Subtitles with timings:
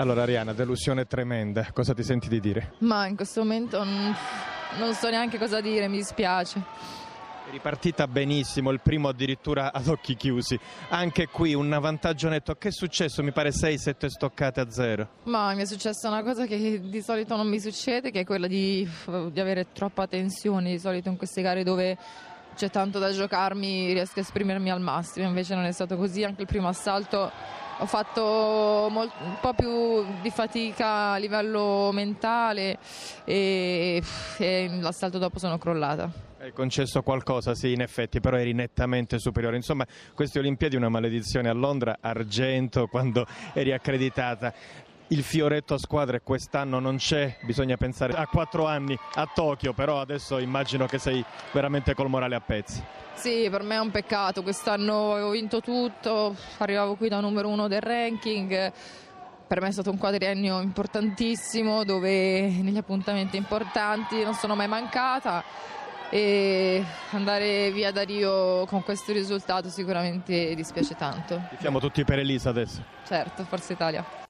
[0.00, 2.72] Allora Ariana, delusione tremenda, cosa ti senti di dire?
[2.78, 4.16] Ma in questo momento non,
[4.78, 6.62] non so neanche cosa dire, mi dispiace.
[7.50, 10.58] Ripartita benissimo, il primo addirittura ad occhi chiusi.
[10.88, 12.54] Anche qui un vantaggio netto.
[12.54, 13.22] Che è successo?
[13.22, 15.08] Mi pare 6-7 stoccate a zero.
[15.24, 18.46] Ma mi è successa una cosa che di solito non mi succede, che è quella
[18.46, 18.88] di,
[19.30, 20.70] di avere troppa tensione.
[20.70, 21.98] Di solito in queste gare dove
[22.60, 26.24] c'è tanto da giocarmi riesco a esprimermi al massimo, invece non è stato così.
[26.24, 27.32] Anche il primo assalto
[27.78, 32.76] ho fatto molt, un po' più di fatica a livello mentale
[33.24, 34.02] e,
[34.36, 36.12] e l'assalto dopo sono crollata.
[36.38, 39.56] Hai concesso qualcosa, sì, in effetti, però eri nettamente superiore.
[39.56, 44.52] Insomma, queste Olimpiadi una maledizione a Londra, argento quando eri accreditata.
[45.12, 50.00] Il fioretto a squadre quest'anno non c'è, bisogna pensare a quattro anni a Tokyo, però
[50.00, 52.80] adesso immagino che sei veramente col morale a pezzi.
[53.14, 57.66] Sì, per me è un peccato, quest'anno avevo vinto tutto, arrivavo qui da numero uno
[57.66, 58.72] del ranking,
[59.48, 65.42] per me è stato un quadriennio importantissimo dove negli appuntamenti importanti non sono mai mancata
[66.08, 71.48] e andare via da Rio con questo risultato sicuramente dispiace tanto.
[71.58, 72.80] Siamo tutti per Elisa adesso.
[73.04, 74.28] Certo, Forza Italia.